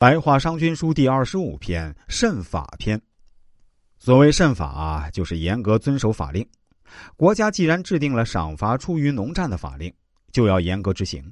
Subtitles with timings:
[0.00, 2.98] 白话商君书第二十五篇慎法篇。
[3.98, 6.48] 所谓慎法，就是严格遵守法令。
[7.18, 9.92] 国家既然制定了赏罚出于农战的法令，
[10.32, 11.22] 就要严格执行。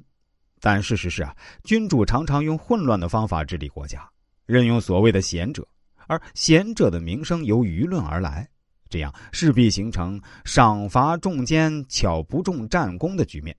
[0.59, 4.07] 但事实是啊，君主常常用混乱的方法治理国家，
[4.45, 5.67] 任用所谓的贤者，
[6.05, 8.47] 而贤者的名声由舆论而来，
[8.87, 13.57] 这样势必形成赏罚重奸、巧不重战功的局面，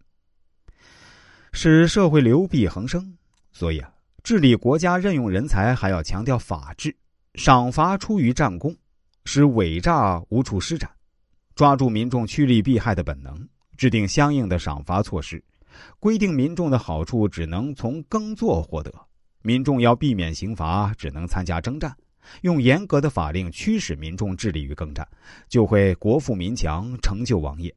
[1.53, 3.13] 使社会流弊横生。
[3.51, 3.93] 所以啊。
[4.23, 6.95] 治理国家任用人才还要强调法治，
[7.35, 8.77] 赏罚出于战功，
[9.25, 10.91] 使伪诈无处施展，
[11.55, 15.43] 抓住民众趋利避害的本能，制定相应的赏罚措施，
[15.99, 18.93] 规定民众的好处只能从耕作获得，
[19.43, 21.97] 民众要避免刑罚，只能参加征战，
[22.43, 25.07] 用严格的法令驱使民众致力于耕战，
[25.49, 27.75] 就会国富民强，成就王业。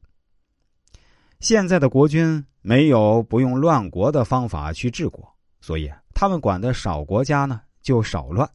[1.40, 5.26] 现在的国君没有不用乱国的方法去治国，
[5.60, 5.90] 所以。
[6.24, 8.48] 他们管的少国家呢，就少乱；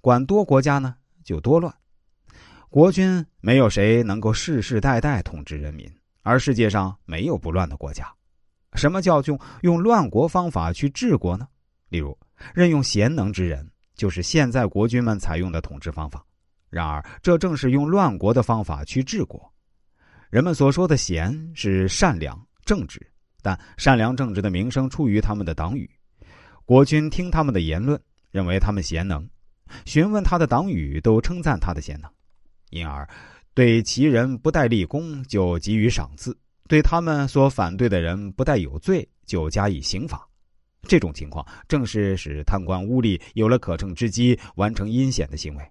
[0.00, 1.72] 管多国家呢，就多乱。
[2.68, 5.88] 国君没有谁能够世世代代统治人民，
[6.22, 8.12] 而世界上没有不乱的国家。
[8.72, 11.46] 什么叫用用乱国方法去治国呢？
[11.88, 12.18] 例如，
[12.52, 16.20] 任用贤能之人，就是现在国君们采用的统治方法。
[16.68, 19.40] 然而，这正是用乱国的方法去治国。
[20.30, 23.00] 人们所说的贤是善良正直，
[23.40, 25.88] 但善良正直的名声出于他们的党羽。
[26.66, 29.20] 国君听他们的言论，认为他们贤能；
[29.84, 32.10] 询问他的党羽，都称赞他的贤能，
[32.70, 33.06] 因而
[33.52, 36.34] 对其人不待立功就给予赏赐，
[36.66, 40.26] 对他们所反对的人不待有罪就加以刑罚。
[40.88, 45.70] 这种情况正是使贪官污吏有了可乘之机完成阴险的行为，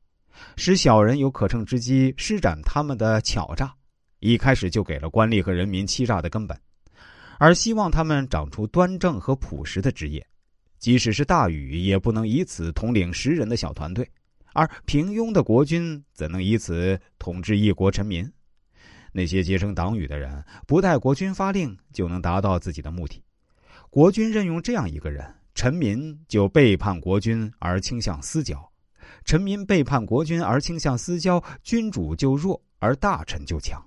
[0.57, 3.73] 使小人有可乘之机施展他们的巧诈，
[4.19, 6.55] 一开始就给了官吏和人民欺诈的根本，
[7.39, 10.23] 而希望他们长出端正和朴实的职业。
[10.83, 14.05] 即使是大禹，也不能以此统领十人的小团队，
[14.51, 18.29] 而平庸的国君怎能以此统治一国臣民？
[19.13, 23.23] 那些结成党羽的人，不待国君发令，就能达到自己的目的。
[23.89, 25.25] 国君任用这样一个人，
[25.55, 28.57] 臣民就背叛国君而倾向私交；
[29.23, 33.81] 臣民背叛国君而倾向私交，君主就弱，而大臣就强。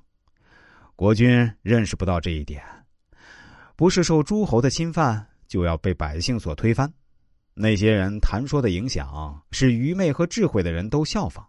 [0.94, 2.62] 国君认识不到这一点，
[3.76, 5.26] 不是受诸侯的侵犯。
[5.48, 6.92] 就要被百姓所推翻，
[7.54, 11.44] 那些人谈说的影响，使愚昧和智慧的人都效仿，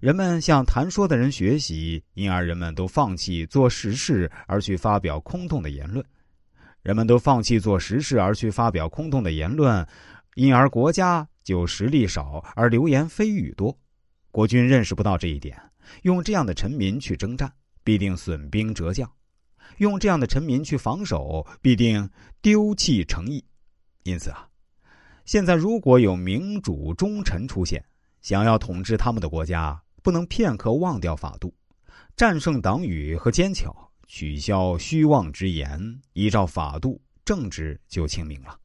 [0.00, 6.04] 人们向谈说的人学习，因而人们都放弃做实事，而去发表空洞的言论。
[6.82, 9.86] 人们都放弃做实事，而去发表空洞的言论，
[10.34, 13.76] 因而国家就实力少，而流言蜚语多。
[14.30, 15.60] 国君认识不到这一点，
[16.02, 19.10] 用这样的臣民去征战，必定损兵折将。
[19.78, 22.08] 用这样的臣民去防守，必定
[22.40, 23.44] 丢弃诚意。
[24.04, 24.48] 因此啊，
[25.24, 27.84] 现在如果有明主忠臣出现，
[28.20, 31.52] 想要统治他们的国家，不能片刻忘掉法度，
[32.16, 38.58] 战胜党羽和奸巧，取消虚妄之言，依照法度，政治就清明了。